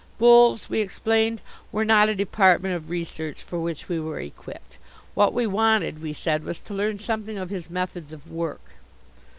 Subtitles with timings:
[0.17, 1.41] Bulls, we explained,
[1.71, 4.79] were not a department of research for which we were equipped.
[5.13, 8.73] What we wanted, we said, was to learn something of his methods of work.